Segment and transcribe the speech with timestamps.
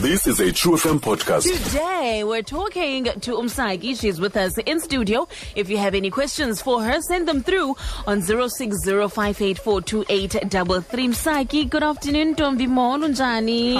[0.00, 1.42] This is a True FM podcast.
[1.42, 3.98] Today, we're talking to Umsaki.
[4.00, 5.28] She's with us in studio.
[5.54, 7.76] If you have any questions for her, send them through
[8.06, 11.08] on 0605842833.
[11.12, 12.34] Msaki, good afternoon.
[12.34, 13.76] Tombi Molo njani?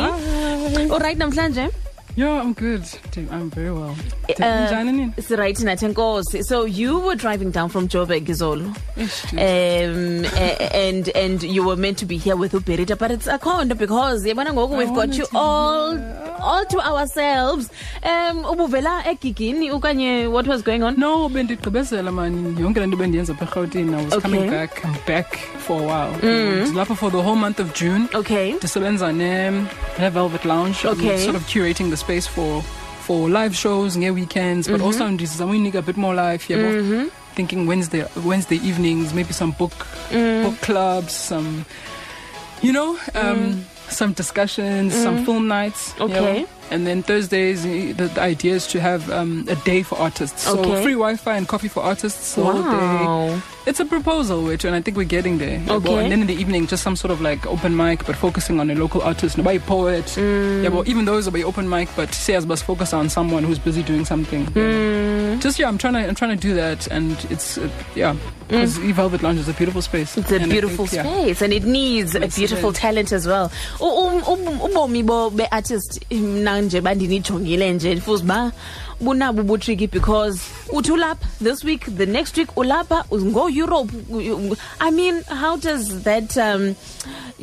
[0.91, 1.71] All right, namhlanje?
[2.21, 2.85] Yeah, I'm good.
[3.31, 3.97] I'm very well.
[4.39, 5.05] Uh, nini?
[5.31, 6.45] Right, Natenkosi.
[6.45, 8.67] So you were driving down from Joburg, Gizolo.
[9.33, 10.27] Um,
[10.75, 14.23] and and you were meant to be here with Uberita, but it's a con because
[14.23, 16.30] we've got you all.
[16.43, 17.70] All to ourselves.
[18.02, 20.95] Um, ubuvela egigini ukanye what was going on?
[20.98, 24.20] No, bendigqibezela man yonke le nto bendiyenza apha erhawutini I was Okay.
[24.20, 26.74] coming back I'm back for a while mm.
[26.74, 28.52] lapho for the whole month of June Okay.
[28.52, 29.50] ndisebenza ne,
[29.98, 31.19] ne Velvet Lounge Okay.
[31.24, 32.62] sort of curating the space for
[33.06, 37.69] for live shows nge weekends but also ndizama uyinika a bit more life yabo thinking
[37.69, 39.72] Wednesday Wednesday evenings maybe some book
[40.45, 41.64] book clubs some
[42.62, 45.24] you know um some discussions some mm-hmm.
[45.24, 46.44] film nights Okay.
[46.44, 46.59] yabo.
[46.70, 50.58] And then Thursdays the, the idea is to have um, a day for artists so
[50.58, 50.83] Okay.
[50.83, 53.42] free Wi-Fi and coffee for artists the whole day Wow.
[53.67, 55.59] it's a proposal, which, and I think we're getting there.
[55.61, 56.03] Yeah, Okay.
[56.03, 58.70] And then in the evening, just some sort of like open mic, but focusing on
[58.70, 60.06] a local artist, nobody poet.
[60.17, 60.62] Mm.
[60.64, 63.44] Yeah, well, even those will be open mic, but say as must focus on someone
[63.44, 64.47] who's busy doing something.
[64.47, 65.41] Mm.
[65.41, 68.16] Just yeah, I'm trying to I'm trying to do that, and it's uh, yeah,
[68.48, 68.92] because mm.
[68.92, 70.16] Velvet Lounge is a beautiful space.
[70.16, 71.12] It's a And beautiful think, yeah.
[71.22, 73.53] space and it needs a beautiful talent as well.
[73.81, 78.53] U- um- um- Ubomi bo be-artist mna nje bandinijongile nje futhi ba
[79.00, 80.41] bunabo ubutricky because
[80.72, 83.91] uthi ulapha this week the next week ulapha go Europe
[84.81, 86.77] I mean how does that um,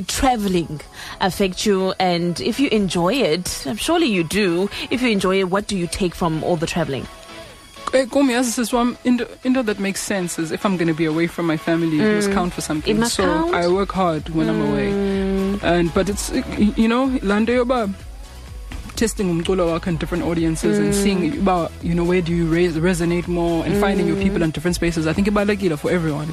[0.08, 0.80] traveling
[1.20, 5.68] affect you and if you enjoy it surely you do if you enjoy it what
[5.68, 7.06] do you take from all the traveling
[7.92, 11.06] Kumi, as this one, into, into that makes sense is if I'm going to be
[11.06, 12.94] away from my family, it must count for something.
[12.94, 12.98] Mm.
[12.98, 13.52] It must so count.
[13.52, 13.56] Mm.
[13.56, 14.92] I work hard when I'm away.
[15.64, 16.30] And but it's
[16.78, 17.94] you know, lande yoba
[18.98, 21.04] testing umculo wakho in different audiences and Mm.
[21.04, 24.24] seeing about you know where do you res- resonate more and finding your Mm.
[24.24, 25.08] people in different spaces.
[25.08, 26.28] I think about ibalulekile for everyone.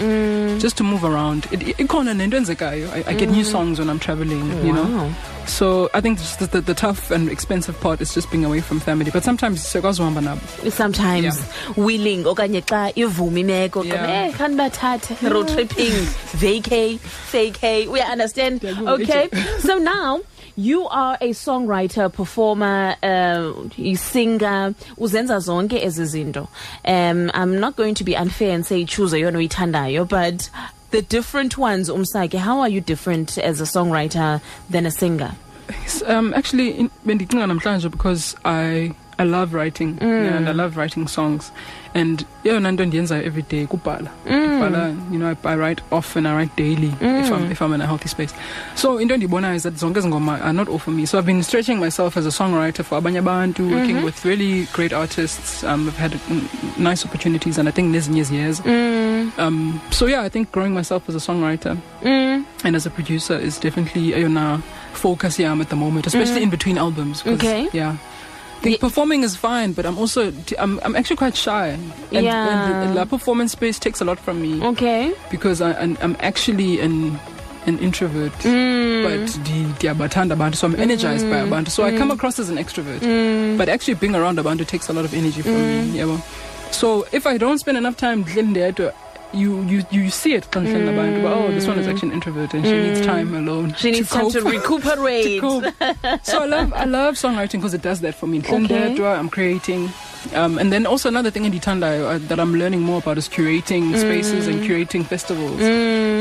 [0.59, 1.47] Just to move around.
[1.53, 2.89] It, it, ikhona nento enzekayo.
[2.97, 4.85] I, I get new songs when I'm traveling, you know.
[4.85, 4.97] Mm.
[4.99, 5.11] Wow.
[5.47, 8.81] So I think the, the, the tough and expensive part is just being away from
[8.81, 9.11] family.
[9.11, 10.71] But sometimes siyakwazi uhamba nabo.
[10.73, 11.43] sometimes
[11.77, 14.29] willing okanye xa ivuma imeko Yeah.
[14.29, 15.93] eh khani bathathe road tripping
[16.43, 16.99] vacay
[17.33, 19.29] vacay we understand okay
[19.61, 20.21] so now
[20.57, 24.75] you are a songwriter performer uh, you singer.
[24.97, 26.49] Uzenza zonke ezi zinto.
[26.85, 30.49] Um i'm not going to be unfair and say choose eyona uyithandayo but
[30.91, 35.35] the different ones umsaki how are you different as a songwriter than a singer?
[36.07, 41.09] Um, actually, in- bendicinga namhlanje because I I love writing yeah, and I love writing
[41.09, 41.53] songs,
[41.95, 44.11] and yeyona nto ndiyenzayo every day kubhala.
[44.27, 47.81] Kubhala, you know, I, I write often, I write daily if I'm if I'm in
[47.81, 48.35] a healthy space.
[48.75, 51.07] So into endiyibonayo is that zonke ezi ngoma are not all for me.
[51.07, 54.93] So I've been stretching myself as a songwriter for abanye abantu, working with really great
[54.93, 55.65] artists.
[55.65, 58.61] Um, I've had mm, nice opportunities, and I think nezinye years.
[59.39, 62.45] Um, so yeah, I think growing myself as a songwriter mm.
[62.65, 66.51] and as a producer is definitely ayona focus yeah, I'm at the moment, especially in
[66.51, 67.69] between albums Okay.
[67.73, 67.97] Yeah.
[68.63, 71.69] The performing is fine, but I'm also I'm I'm actually quite shy,
[72.13, 72.81] and, Yeah.
[72.81, 76.17] and the, the performance space takes a lot from me okay because I, I'm, I'm
[76.21, 77.19] actually an
[77.67, 79.03] an introvert, Mm.
[79.05, 81.69] but the diabatanda abantu, so I'm energized by abantu.
[81.71, 83.59] So I come across as an extrovert, Mm.
[83.59, 85.99] but actually being around abantu takes a lot of energy from me.
[85.99, 86.07] Yeah.
[86.07, 86.23] well.
[86.71, 88.25] So if I don't spend enough time
[89.35, 92.65] you you you see it nabantu, but, oh this one is actually an introvert and
[92.65, 93.73] she needs time alone.
[93.73, 93.77] Mm.
[93.77, 96.25] she needs time to recuperate to cope.
[96.25, 98.39] so I love I love songwriting because it does that for me.
[98.41, 99.05] Okay.
[99.05, 99.91] I'm creating.
[100.35, 103.29] Um, and then also another thing in Ditanda uh, that I'm learning more about is
[103.29, 105.59] curating spaces and curating festivals.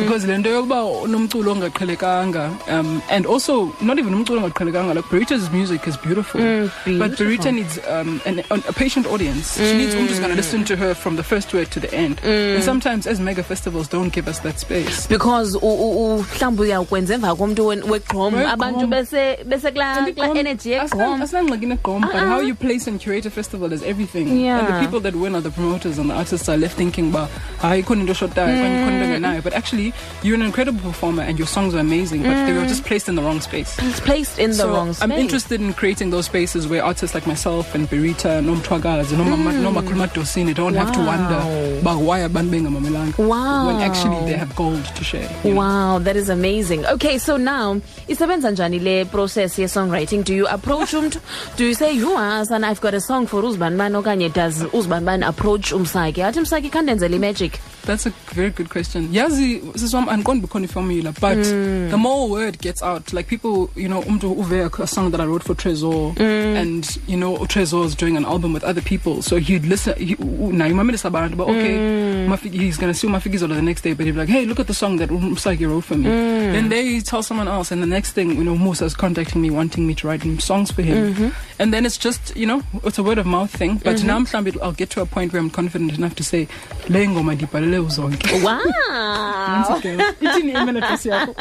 [0.04, 1.08] Because le nto yokuba
[1.54, 6.42] ongaqhelekanga um, and also not even umculo ongaqhelekanga like Berita's music is beautiful.
[6.42, 7.26] But beautiful.
[7.26, 9.58] Berita needs um, an, a patient audience.
[9.58, 11.94] She needs someone who's going to listen to her from the first word to the
[11.94, 12.20] end.
[12.24, 15.08] And sometimes as mega festivals don't give us that space.
[15.08, 15.56] because
[17.14, 17.34] emva
[17.94, 19.70] wegqom abantu bese bese
[20.38, 23.93] energy yegqom Asingxaki negqom, but how you place and curate a festival is everything.
[24.32, 24.66] And Yeah.
[24.68, 28.14] the people that win are the promoters and the artists are left thinking khona into
[28.14, 29.44] shotayo okanye khona into engenayo.
[29.44, 29.94] But actually
[30.24, 32.68] you're an incredible performer and your songs are amazing, but they were mm.
[32.68, 33.78] just placed in the wrong space.
[33.80, 37.14] it's placed in the so wrong space I'm interested in creating those spaces where artists
[37.14, 40.08] like myself and Berita, Nomtwagazi, Noma mm.
[40.08, 41.06] Dosini don't have to Wow.
[41.06, 43.18] wonder about why abantu bengamamelanga.
[43.18, 43.68] Wow.
[43.68, 45.30] When actually they have gold to share.
[45.44, 45.60] you know.
[45.62, 46.86] Wow, that is amazing.
[46.86, 50.24] Okay, so now isebenza njani le process ye songwriting?
[50.24, 51.20] Do you approach umntu?
[51.58, 53.42] Do you say, "You are ah, son, I've got a song for
[53.84, 57.60] uzibanibani okanye does uzibanibani approach umsaki?" Athi umsaki khandenzele magic.
[57.86, 59.10] That's a very good question.
[59.10, 61.90] Yazi, siswam andiqondi bukhona formula, but Mm.
[61.92, 65.26] the more word gets out, like people, you know, umntu uve a song that I
[65.26, 66.56] wrote for Tresor, Mm.
[66.62, 69.96] and you know, Tresor is doing an album with other people, so he'd listen.
[69.98, 72.14] He, now you remember this about, but okay, Mm.
[72.54, 74.74] He's gonna see Mafikizola the next day, but he'd be like, hey, look at the
[74.74, 76.06] song that Umsaki wrote for me.
[76.06, 76.54] Mm.
[76.54, 79.86] Then they tell someone else, and the next thing, you know, Musa's contacting me, wanting
[79.86, 81.30] me to write him songs for him, Mm-hmm.
[81.60, 83.76] and then it's just, you know, it's a word of mouth thing.
[83.84, 86.48] But now mhlawumbi I'll get to a point where I'm confident enough to say,
[86.88, 87.36] le ngoma
[87.74, 88.42] ndibhalele uzonke.
[88.44, 88.60] Wow.
[90.22, 91.36] Ithini email address yakho?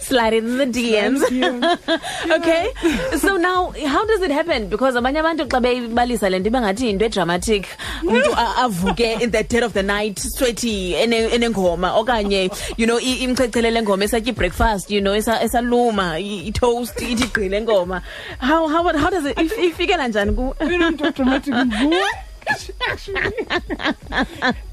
[0.00, 1.22] Slide in the DMs.
[2.36, 2.72] okay
[3.18, 6.86] so now how does it happen because abanye abantu xa beyibalisa le nto iba ngathi
[6.86, 7.66] yinto edramatic
[8.02, 13.82] umntu avuke in the dead of the night sweaty ene- enengoma okanye you know imchechelele
[13.82, 18.02] ngoma esatya breakfast you know esa- esaluma itoast ithi gqile ngoma
[18.38, 22.02] how, how, how does it if- ifikela njani ku umntu odramatic nguwe.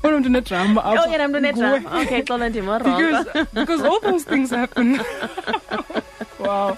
[0.03, 1.03] Wena umntu nedrama apha.
[1.03, 1.51] oh yena mntu Nguwe.
[1.51, 5.00] nedrama okay xola ndimoroko because because all those things happen.
[6.45, 6.77] wow.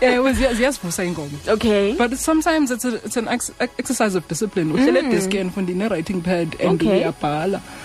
[0.00, 1.38] Yeah, it was ziyasivusa ingoma.
[1.48, 4.72] okay But sometimes it's a, it's an ex- exercise of discipline.
[4.72, 5.50] Uhlele desk and
[5.82, 6.86] a writing pad and Mm.
[6.88, 7.04] Okay.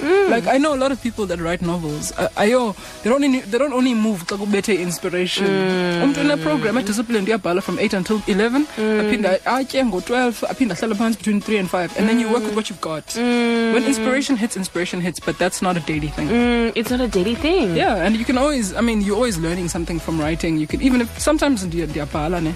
[0.01, 0.29] Mm.
[0.29, 2.12] Like I know a lot of people that write novels.
[2.17, 5.47] Uh, ayo, they don't only, they don't only move xa kubethe inspiration.
[5.47, 6.03] Mm.
[6.03, 8.65] Umntu une program discipline uyabhala from 8 until 11.
[8.77, 9.00] Mm.
[9.01, 12.56] Aphinda atye ngo-12, aphinda ahlala phansi between 3 and 5 and then you work with
[12.56, 13.15] what you've got.
[13.15, 16.27] When inspiration hits, inspiration hits, but that's not a daily thing.
[16.29, 19.38] Mm, it's not a daily thing Yeah, and you can always, I mean, you're always
[19.38, 20.57] learning something from writing.
[20.57, 22.54] You can, even if sometimes ndiya- ndiyabhala ne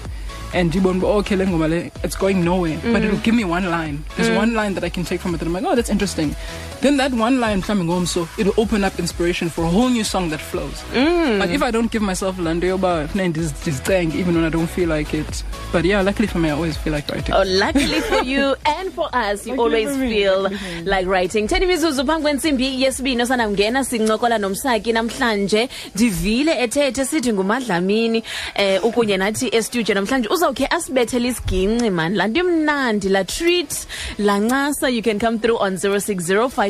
[0.52, 3.22] and you won't, okay, le ngoma le, it's going nowhere, but it'll mm.
[3.22, 4.04] give me one line.
[4.16, 4.36] There's mm.
[4.36, 6.34] one line that I can take from it that I'm like, oh, that's interesting.
[6.80, 10.04] Then that one line coming home, so it'll open up inspiration for a whole new
[10.04, 10.82] song that flows.
[10.92, 14.88] But if I don't give myself landeoba, this this thing, even when I don't feel
[14.88, 15.42] like it.
[15.72, 17.34] But yeah, luckily for me, I always feel like writing.
[17.34, 20.82] Oh, luckily for you and for us, you Luckily always feel luckily for me.
[20.84, 21.46] like writing.
[21.48, 28.22] 10 mizuzu phambi kwentsimbi yesibini osanangena sincokola nomsaki namhlanje ndivile ethethe sithi ngumadlamini
[28.54, 33.74] eh ukunye nathi estudio namhlanje uzawukhe asibethele isiginci man laa nto imnandi la treat
[34.18, 35.76] la ncasa you can come through on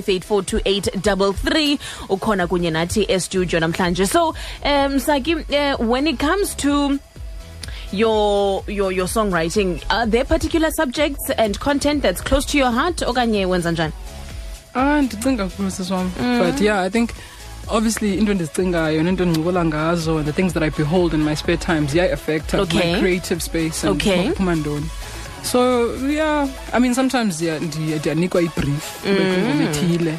[0.00, 4.28] 0605842833 ukhona kunye nathi estudio namhlanje so
[4.64, 5.42] um msaki uh,
[5.90, 6.98] when it comes to
[7.92, 13.02] your your your songwriting are there particular subjects and content that's close to your heart
[13.02, 13.92] okanye wenza njani
[14.74, 16.10] Ah, ndicinga kakhulu sisi wam.
[16.38, 17.10] But yeah, I think
[17.68, 21.56] obviously into endizicingayo nento endincokola ngazo and the things that I behold in my spare
[21.58, 22.92] times ziyayi-affect Okay.
[22.94, 24.28] my creative space and Okay.
[24.28, 24.86] ukuphuma ntoni.
[25.42, 29.12] So yeah, I mean sometimes ndiya- ndiya- ndiyanikwa i-brief mm.
[29.12, 30.18] ngoma ethile.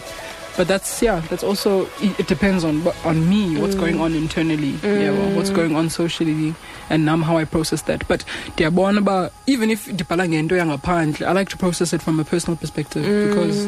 [0.58, 3.80] But that's yeah, that's also it depends on on me, what's mm.
[3.80, 5.56] going on internally, yeah, well, what's mm.
[5.56, 6.54] going on socially,
[6.90, 8.06] and um, how I process that.
[8.08, 8.26] But
[8.56, 12.58] ndiyabona uba even if ndibhala ngento yangaphandle, I like to process it from a personal
[12.58, 13.68] perspective because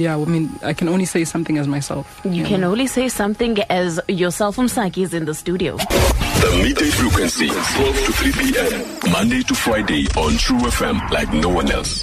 [0.00, 2.20] yeah, I mean, I can only say something as myself.
[2.24, 7.48] you can only say something as yourself umsaki is in the studio The midday frequency,
[7.48, 9.12] 12 to 3 p.m.
[9.12, 12.00] Monday to Friday on True FM like no one else.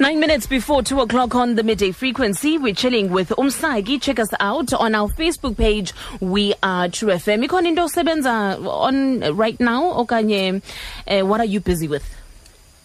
[0.00, 4.00] Nine minutes before two o'clock on the midday frequency, we're chilling with Umsaki.
[4.00, 5.92] Check us out on our Facebook page.
[6.20, 7.46] We are True FM.
[7.46, 10.62] Ikhona into osebenza on right now okanye
[11.06, 12.02] uh, what are you busy with?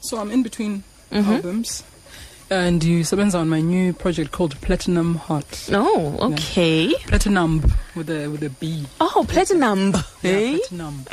[0.02, 1.84] So I'm in between albums.
[2.50, 5.70] And you sebenza on my new project called Platinum Heart.
[5.72, 6.94] Oh, okay.
[7.08, 7.64] Platinum
[7.96, 8.86] with a with a B.
[9.00, 9.94] Oh, platinum.
[10.22, 10.58] Yeah, Hey?
[10.60, 11.06] platinum.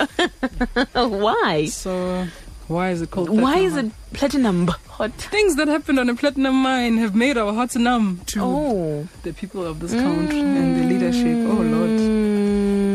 [1.21, 1.67] Why?
[1.67, 2.27] So
[2.73, 3.29] why is it called?
[3.29, 5.13] Why is it platinum heart?
[5.15, 9.09] Things that happened on a platinum mine have made our hearts numb to Oh.
[9.23, 11.39] the people of this country and the leadership.
[11.53, 12.01] Oh Lord.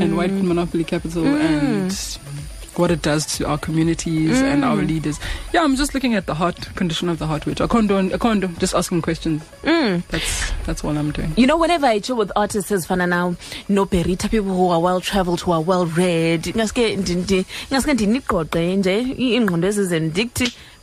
[0.02, 0.18] and mm.
[0.18, 2.37] white monopoly capital and mm.
[2.80, 4.88] What it does to our communities and our mm.
[4.88, 5.20] leaders.
[5.54, 8.18] Yeah, I'm just looking at the heart condition of the heart, which I condone, I
[8.18, 9.44] condone just asking questions.
[9.64, 10.06] Mm.
[10.08, 11.34] That's that's all I'm doing.
[11.38, 13.36] You know, whenever I chill with artists as fana now,
[13.68, 16.46] no perita, people who are well traveled, who are well read,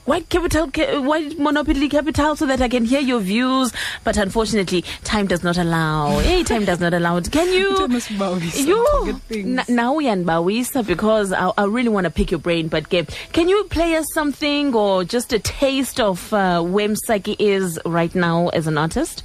[0.09, 2.61] ngaske ndi- ngaske ndiniqoqe nje ingqondo ezizendithi white capital ca- white monopoly capital so that
[2.61, 3.73] I can hear your views?
[4.05, 6.19] But unfortunately time does not allow.
[6.25, 7.31] Hey time does not allow it.
[7.33, 12.05] Can you Tell us about these you na- now uyanibawisa because I, I really want
[12.05, 16.01] to pick your brain but Gabe, can you play us something or just a taste
[16.01, 19.23] of uh, where Msaki is right now as an artist?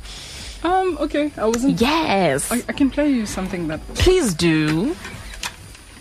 [0.63, 1.79] Um, okay, I wasn't.
[1.79, 2.51] yes.
[2.51, 4.95] I, I can play you something that please do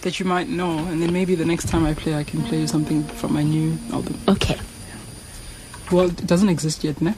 [0.02, 2.60] that you might know, and then maybe the next time I play, I can play
[2.60, 4.14] you something from my new album.
[4.28, 4.56] okay
[5.92, 7.14] Well, it doesn't exist yet, ne?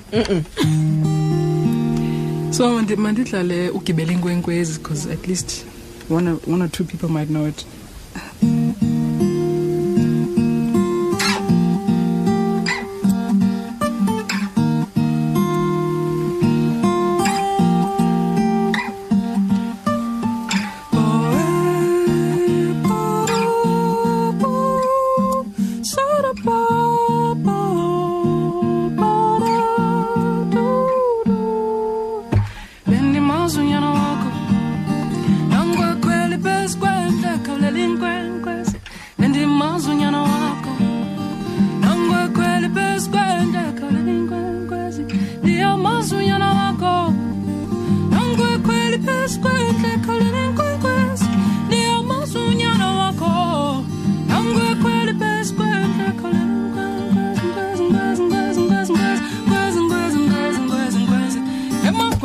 [2.52, 5.64] So mandi- mandidlale ugibela inkwenkwezi because at least
[6.08, 7.64] one or, one or two people might know it.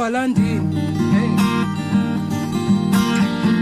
[0.06, 0.76] Emagwalandini
[1.14, 1.30] hey.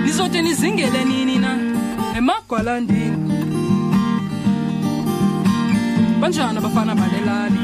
[0.06, 1.58] nizote nizingele nini na?
[2.18, 3.18] Emagwalandini.
[6.22, 7.60] Banjani abafana balelali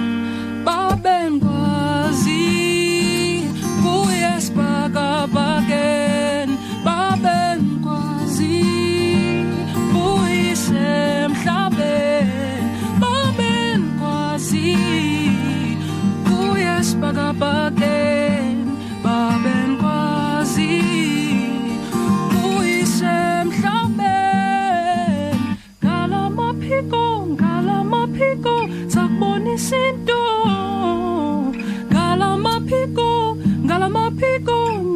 [33.89, 34.88] ngalamaphiko nyana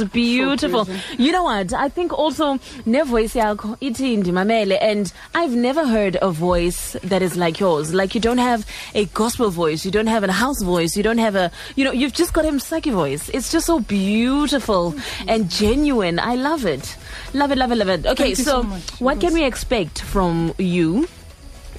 [0.00, 0.84] is beautiful.
[0.84, 1.22] crazy.
[1.22, 1.72] you know what?
[1.72, 7.22] I think also ne voice yakho ithi ndimamele and I've never heard a voice that
[7.22, 7.92] is like yours.
[7.94, 11.18] Like you don't have a gospel voice, you don't have a house voice, you don't
[11.18, 13.28] have a you know, you've just got a Msaki voice.
[13.30, 14.94] It's just so beautiful
[15.28, 16.18] and genuine.
[16.18, 16.96] I love it.
[17.34, 18.06] Love it, love it, love it.
[18.06, 21.06] Okay, Thank so, so what can we expect from you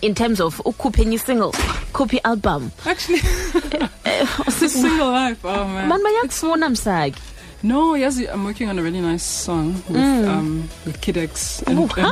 [0.02, 1.52] in terms of ukukhuphe enye single,
[1.94, 2.72] khuphe album?
[2.86, 3.20] actually
[4.06, 7.16] it's a single life oh man Man bayakufuna Msaki.
[7.64, 10.28] No, yes, I'm working on a really nice song with Mm.
[10.28, 12.12] um with Kid X and, Oh, and.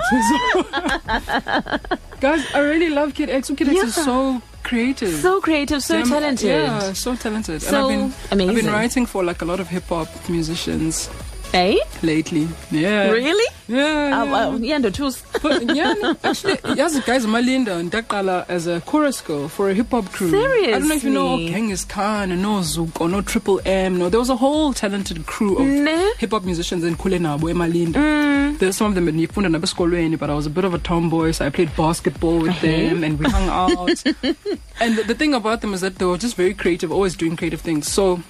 [2.19, 3.49] Guys, I really love Kid X.
[3.55, 5.13] Kid X is so creative.
[5.21, 6.49] So creative, so talented.
[6.49, 7.61] Yeah, so talented.
[7.61, 11.09] So and I've been I've been writing for like a lot of hip hop musicians
[11.53, 11.77] Eh?
[12.03, 12.47] lately.
[12.71, 13.09] Yeah.
[13.09, 13.45] Really?
[13.67, 14.21] Yeah.
[14.21, 14.47] Uh, yeah.
[14.47, 15.21] uh, yeah, choose.
[15.41, 19.89] But yeah, actually, yes, guys, Malinda and Dakala as a chorus girl for a hip
[19.91, 20.29] hop crew.
[20.29, 21.53] I don't know if you know Seriously?
[21.53, 23.97] Genghis Khan and no Zook or no Triple M.
[23.97, 26.13] No, there was a whole talented crew of Ne?
[26.19, 27.93] hip hop musicians in Kulenabo, Emalinda.
[27.95, 28.59] Mm.
[28.59, 31.31] There's some of them in Nifunda Nabeskolweni, but I was a bit of a tomboy,
[31.31, 32.67] so I played basketball with Uh-huh.
[32.67, 34.03] them and we hung out.
[34.81, 37.35] and the, the thing about them is that they were just very creative, always doing
[37.35, 37.87] creative things.
[37.87, 38.21] So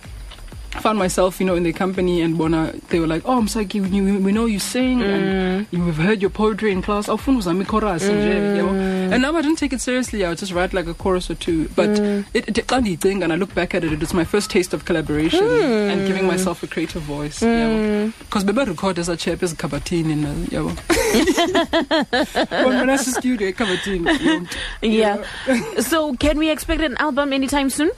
[0.80, 4.02] found myself, you know, in the company and Bona, they were like, oh, Msaki, we,
[4.02, 5.74] we, we know you sing and mm.
[5.74, 7.08] you- we've heard your poetry in class.
[7.08, 9.12] Awufuna uzame chorus nje, yabo.
[9.12, 10.26] And now I didn't take it seriously.
[10.26, 11.70] I would just write like a chorus or two.
[11.70, 12.26] But mm.
[12.34, 14.74] it, it, xa ndiyicinga and I look back at it, it was my first taste
[14.74, 15.92] of collaboration mm.
[15.92, 17.40] and giving myself a creative voice.
[17.40, 20.76] Because bebe record as a chap as kabatini na yabo.
[22.66, 24.48] When I studio kabatini.
[24.82, 25.24] Yeah.
[25.80, 27.92] so, can we expect an album anytime soon?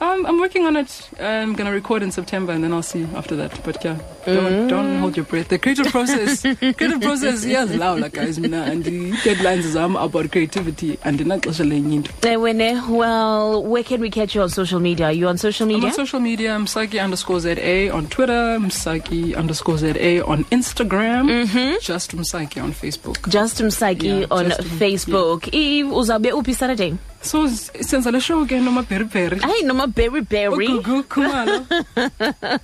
[0.00, 1.10] Um, I'm working on it.
[1.18, 3.60] I'm gonna record in September, and then I'll see after that.
[3.64, 5.48] But yeah, don't don't hold your breath.
[5.48, 10.30] The creative process, creative process, yes, loud, guys, mina, and the deadlines is um, about
[10.30, 15.06] creativity, and not Wene, well, where can we catch you on social media?
[15.06, 15.88] Are you on social I'm media?
[15.88, 16.54] on social media.
[16.54, 18.56] I'm Msaki underscore ZA on Twitter.
[18.60, 21.80] Msaki underscore ZA on Instagram.
[21.80, 23.28] Just Msaki on Facebook.
[23.28, 25.48] Just Msaki Yeah, on just- Facebook.
[25.52, 26.94] I uzabe upi Saturday.
[27.20, 29.38] So s- since I show again, no peri peri.
[29.40, 30.68] Hey, noma berry berry.
[30.68, 31.66] Gugu Kumalo,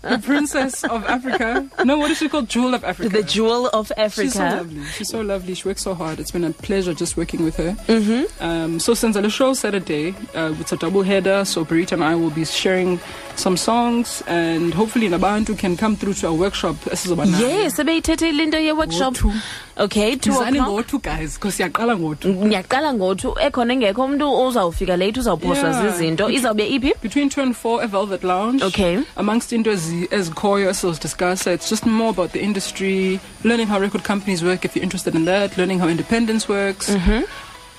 [0.03, 1.69] the princess of Africa.
[1.85, 2.49] No, what is she called?
[2.49, 3.11] Jewel of Africa.
[3.11, 4.23] The jewel of Africa.
[4.31, 4.85] She's so lovely.
[4.97, 5.55] She's so lovely.
[5.55, 6.21] She works so hard.
[6.21, 7.73] It's been a pleasure just working with her.
[7.89, 8.43] Mm-hmm.
[8.45, 11.45] Um, so since the show Saturday, uh, it's a double header.
[11.45, 13.01] So Berita and I will be sharing
[13.37, 16.77] some songs, and hopefully Nabantu can come through to our workshop.
[16.87, 19.15] About Yes, sebeyithethe linto ye-workshop.
[19.15, 19.33] Ngo-two.
[19.77, 20.87] Okay, 2 Designing o'clock.
[20.87, 22.33] ngo-two guys, because yaqala ngo-two.
[22.33, 27.83] ngiyaqala ngothi ekhona engekho umuntu ozawufika late uzawuphoswa zizinto izawube iphi Between two and four,
[27.83, 28.63] a Velvet Lounge.
[28.63, 29.03] Okay.
[29.17, 33.81] Amongst into as as Koyo as discuss, it's just more about the industry, learning how
[33.81, 36.89] record companies work if you're interested in that, learning how independence works.
[36.91, 37.25] Mm-hmm.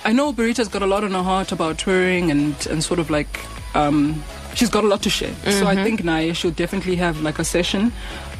[0.04, 3.10] I know Berita's got a lot on her heart about touring and and sort of
[3.10, 3.40] like
[3.74, 4.22] um,
[4.56, 5.34] she's got a lot to share.
[5.44, 5.66] So Mm-hmm.
[5.68, 7.92] I think Naya she'll definitely have like a session.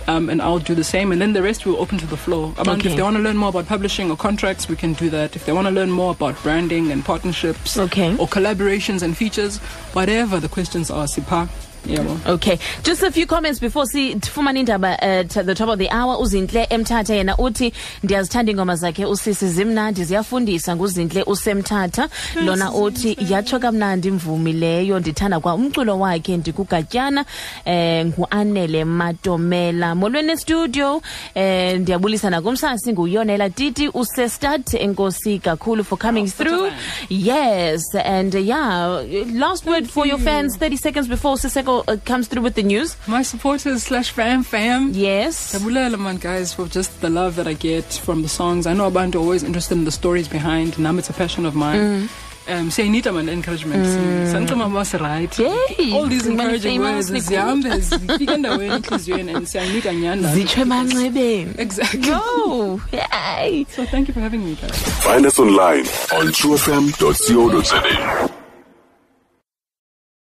[0.09, 2.53] Um, and I'll do the same, and then the rest we'll open to the floor.
[2.59, 2.91] About Okay.
[2.91, 5.35] If they want to learn more about publishing or contracts, we can do that.
[5.35, 8.11] If they want to learn more about branding and partnerships, Okay.
[8.17, 9.59] or collaborations and features,
[9.99, 11.49] whatever the questions are, Sipa,
[11.89, 16.17] yabo Okay, just a few comments before sifumane indaba at the top of the hour.
[16.17, 22.09] Uzinhle Emthatha yena uthi ndiyazithanda ingoma zakhe usisi zimnandi ziyafundisa nguzinhle usemthatha.
[22.45, 27.25] Lona uthi yatsho kamnandi imvumi leyo ndithanda kwa umculo wakhe ndikugatyana
[27.65, 29.95] eh nguanele Matomela.
[29.95, 31.03] Molweni studio
[31.35, 36.71] eh ndiyabulisa nakumsasi nguyonela Titi usestat enkosi kakhulu for coming through.
[37.09, 39.03] Yes, and uh, yeah,
[39.33, 42.97] last word for your fans 30 seconds before Siseko uh, comes through with the news.
[43.07, 45.53] my supporters slash fam fam Yes.
[45.55, 48.67] Tabulela man guys for just the love that I get from the songs.
[48.67, 50.79] I know abantu are always interested in the stories behind.
[50.79, 51.81] Nam it's a passion of mine.
[51.81, 52.09] Mm.
[52.49, 53.85] Um, siyayinida man encouragement.
[54.33, 55.37] Sanicima mas right.
[55.39, 57.29] Yay, All these encouraging words Nicole.
[57.29, 60.29] zihambe zifika endaweni enhliziyweni and siyayinika nyanda.
[60.35, 61.55] Zitsho emanxebeni.
[61.59, 62.01] Exactly.
[62.01, 62.81] Go!
[62.93, 63.67] Yay!
[63.75, 64.79] So thank you for having me guys.
[65.03, 65.87] Find us online
[66.19, 68.26] on truefm.co.za.